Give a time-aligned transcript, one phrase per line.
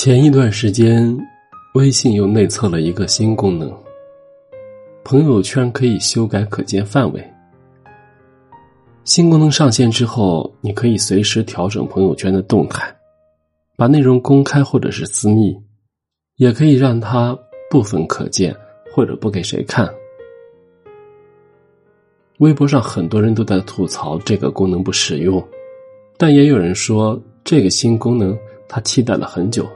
[0.00, 1.18] 前一段时间，
[1.74, 3.68] 微信又内测了一个新功能：
[5.02, 7.32] 朋友圈可以修改可见范围。
[9.02, 12.96] 新功能上线之后，你可以随时调整朋友圈的动态，
[13.76, 15.52] 把内容公开或者是私密，
[16.36, 17.36] 也可以让它
[17.68, 18.54] 部分可见
[18.94, 19.92] 或者不给谁看。
[22.38, 25.44] 微博上很多人都在吐槽这个功能不实用，
[26.16, 28.38] 但也有人说这个新功能
[28.68, 29.68] 他期待了很久。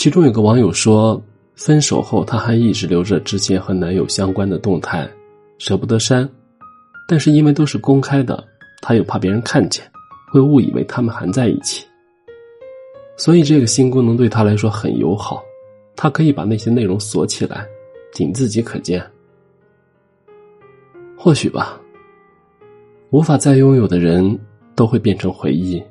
[0.00, 1.22] 其中有个网友说，
[1.54, 5.06] 分手后他还一直留着之前和男友相关的动态，
[5.58, 6.26] 舍不得删，
[7.06, 8.42] 但是因为都是公开的，
[8.80, 9.84] 他又怕别人看见，
[10.32, 11.84] 会误以为他们还在一起，
[13.18, 15.42] 所以这个新功能对他来说很友好，
[15.94, 17.66] 他可以把那些内容锁起来，
[18.14, 19.06] 仅自己可见。
[21.14, 21.78] 或许吧，
[23.10, 24.40] 无法再拥有的人
[24.74, 25.82] 都会变成回忆，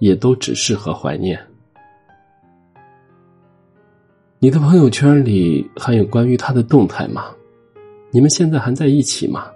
[0.00, 1.47] 也都只适合怀念。
[4.40, 7.24] 你的朋友圈里还有关于他的动态吗？
[8.12, 9.50] 你们现在还在一起吗？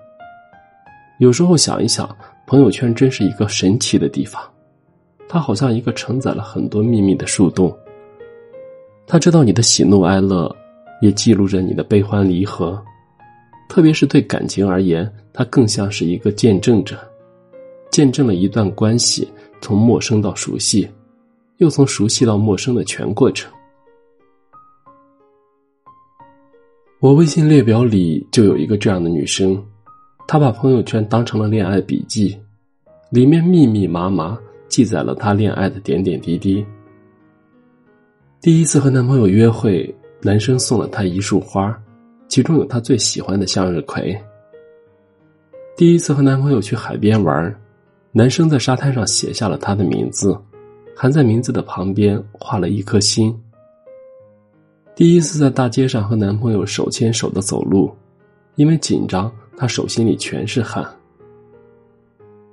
[1.20, 2.08] 有时候想一想，
[2.48, 4.42] 朋友圈真是一个神奇的地方，
[5.28, 7.72] 它好像一个承载了很多秘密的树洞。
[9.06, 10.52] 他知道你的喜怒哀乐，
[11.00, 12.82] 也记录着你的悲欢离合。
[13.68, 16.98] 特别是对感情而言，它更像是一个见证者，
[17.92, 19.28] 见证了一段关系
[19.60, 20.88] 从陌生到熟悉，
[21.58, 23.48] 又从熟悉到陌生的全过程。
[27.02, 29.60] 我微信列表里就有一个这样的女生，
[30.28, 32.38] 她把朋友圈当成了恋爱笔记，
[33.10, 36.64] 里面密密麻麻记载了她恋爱的点点滴滴。
[38.40, 41.76] 第一次和男朋友约会，男生送了她一束花，
[42.28, 44.16] 其中有她最喜欢的向日葵。
[45.76, 47.52] 第一次和男朋友去海边玩，
[48.12, 50.38] 男生在沙滩上写下了她的名字，
[50.94, 53.36] 还在名字的旁边画了一颗心。
[54.94, 57.90] 第一次在大街上和男朋友手牵手的走路，
[58.56, 60.86] 因为紧张，她手心里全是汗。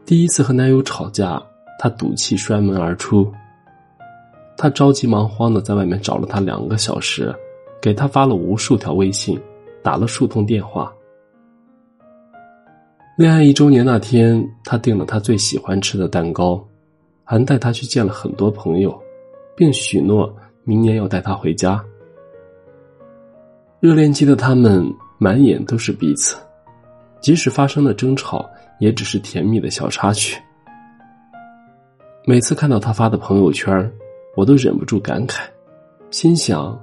[0.05, 1.41] 第一次和男友吵架，
[1.77, 3.29] 她赌气摔门而出。
[4.55, 7.35] 她着急忙慌的在外面找了他两个小时，
[7.81, 9.39] 给他发了无数条微信，
[9.83, 10.91] 打了数通电话。
[13.17, 16.65] 恋爱一周年那天，他订了他最喜欢吃的蛋糕，
[17.25, 18.97] 还带他去见了很多朋友，
[19.57, 20.33] 并许诺
[20.63, 21.83] 明年要带他回家。
[23.79, 24.85] 热恋期的他们
[25.17, 26.35] 满眼都是彼此，
[27.21, 28.45] 即使发生了争吵，
[28.77, 30.37] 也只是甜蜜的小插曲。
[32.25, 33.89] 每次看到他发的朋友圈，
[34.35, 35.43] 我都忍不住感慨，
[36.11, 36.77] 心想：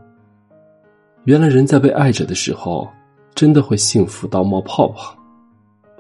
[1.25, 2.89] 原来人在被爱着的时候，
[3.35, 5.15] 真的会幸福到冒泡泡。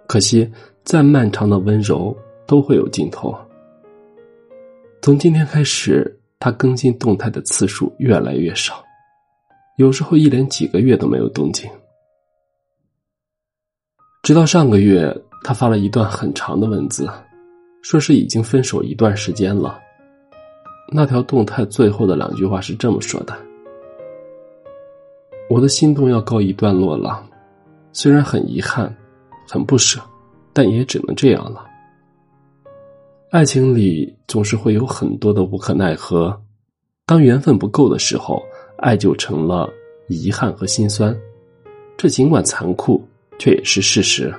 [0.06, 0.50] 可惜，
[0.82, 3.36] 再漫长的温柔都会有尽头。
[5.02, 8.82] 从今天开始，他更新动态的次数越来越少。
[9.76, 11.70] 有时候一连几个月都没有动静，
[14.22, 15.14] 直到上个月，
[15.44, 17.06] 他发了一段很长的文字，
[17.82, 19.78] 说是已经分手一段时间了。
[20.90, 23.36] 那条动态最后的两句话是这么说的
[25.50, 27.22] ：“我的心动要告一段落了，
[27.92, 28.96] 虽然很遗憾，
[29.46, 30.00] 很不舍，
[30.54, 31.66] 但也只能这样了。
[33.30, 36.34] 爱情里总是会有很多的无可奈何，
[37.04, 38.42] 当缘分不够的时候。”
[38.78, 39.72] 爱就成了
[40.08, 41.16] 遗憾和心酸，
[41.96, 43.02] 这尽管残酷，
[43.38, 44.30] 却也是事实。《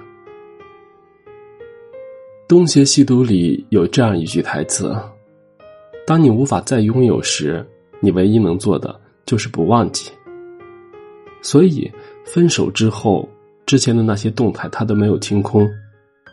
[2.48, 4.96] 东邪西毒》里有这样一句台词
[6.08, 7.66] ：“当你无法再拥有时，
[8.00, 10.10] 你唯一能做的就是不忘记。”
[11.42, 11.92] 所以，
[12.24, 13.28] 分手之后，
[13.66, 15.68] 之前的那些动态他都没有清空，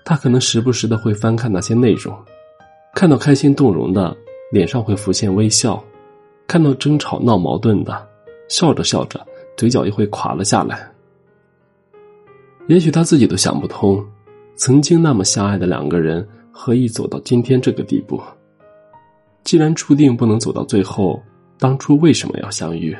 [0.05, 2.17] 他可能时不时的会翻看那些内容，
[2.95, 4.17] 看到开心动容的，
[4.53, 5.83] 脸上会浮现微笑。
[6.47, 8.09] 看到争吵闹矛盾的，
[8.49, 9.25] 笑着笑着，
[9.57, 10.89] 嘴角也会垮了下来。
[12.67, 14.05] 也许他自己都想不通，
[14.55, 18.21] 曾经那么相爱的两个人，何以走到今天这个地步？
[19.43, 21.23] 既然注定不能走到最后，
[21.59, 22.97] 当初为什么要相遇？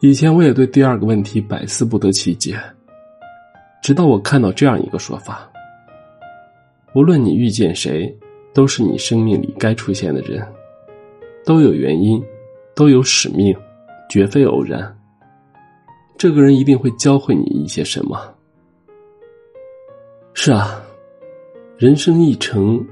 [0.00, 2.58] 以前我也对第二个问题百思不得其解，
[3.82, 5.50] 直到我看到这样一个说法：
[6.94, 8.14] 无论你遇见谁，
[8.54, 10.46] 都是你生命里该出现的人。
[11.44, 12.22] 都有原因，
[12.74, 13.56] 都有使命，
[14.08, 14.96] 绝非偶然。
[16.16, 18.18] 这个人一定会教会你一些什么。
[20.34, 20.80] 是啊，
[21.76, 22.84] 人生一程，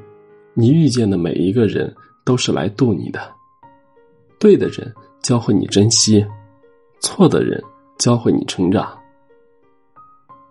[0.54, 1.94] 你遇见的每一个人
[2.24, 3.20] 都是来渡你的。
[4.38, 4.92] 对的人
[5.22, 6.24] 教会你珍惜，
[7.00, 7.62] 错的人
[7.98, 8.98] 教会你成长。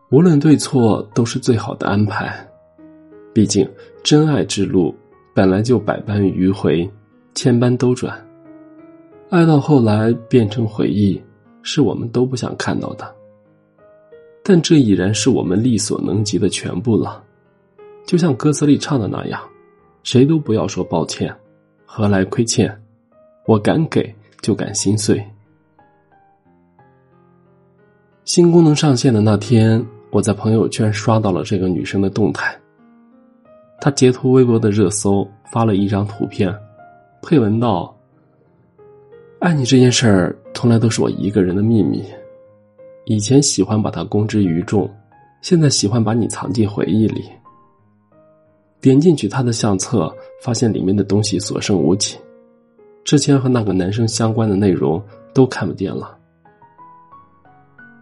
[0.10, 2.48] 无论对错，都是最好的安排。
[3.34, 3.70] 毕竟，
[4.04, 4.96] 真爱之路
[5.34, 6.90] 本来就百般迂回。
[7.36, 8.20] 千般兜转，
[9.30, 11.22] 爱到后来变成回忆，
[11.62, 13.16] 是我们都不想看到的。
[14.44, 17.24] 但这已然是我们力所能及的全部了。
[18.06, 19.40] 就像歌词里唱的那样，
[20.04, 21.34] 谁都不要说抱歉，
[21.86, 22.76] 何来亏欠？
[23.46, 25.24] 我敢给，就敢心碎。
[28.26, 32.58] 新功能上线的那天，我在朋友圈刷到了这个女生的动态。
[33.80, 36.54] 她截图微博的热搜，发了一张图片，
[37.22, 37.96] 配文道
[39.40, 42.04] ：“爱你这件事儿，从来都是我一个人的秘密。
[43.06, 44.90] 以前喜欢把它公之于众，
[45.42, 47.24] 现在喜欢把你藏进回忆里。”
[48.82, 50.10] 点进去他的相册，
[50.42, 52.18] 发现里面的东西所剩无几，
[53.04, 56.18] 之前和那个男生相关的内容都看不见了。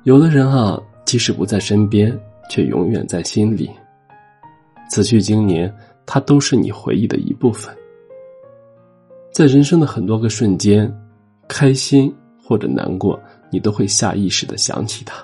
[0.04, 2.16] 有的人啊，即使不在身边，
[2.48, 3.72] 却永远在心里。
[4.88, 5.74] 此去经年，
[6.06, 7.75] 他都是你回忆的一部分。
[9.38, 10.92] 在人生的很多个瞬间，
[11.48, 12.12] 开心
[12.44, 15.24] 或者难过，你都会下意识的想起他，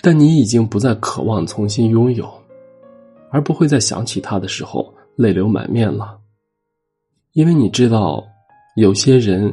[0.00, 2.28] 但你已经不再渴望重新拥有。
[3.30, 6.18] 而不会再想起他的时候泪流满面了，
[7.34, 8.26] 因为你知道，
[8.74, 9.48] 有些人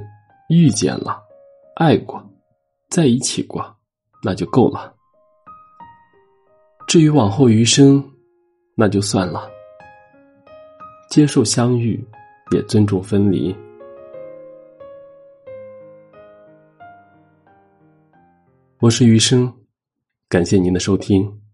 [0.50, 1.21] 遇见了，
[1.75, 2.19] 爱过，
[2.89, 3.63] 在一起过，
[4.24, 4.92] 那就够了。
[6.88, 8.03] 至于往后余生，
[8.74, 9.48] 那就算了。
[11.07, 12.03] 接受相遇，
[12.51, 13.55] 也尊重分离。
[18.79, 19.51] 我是余生，
[20.29, 21.46] 感谢您的收听。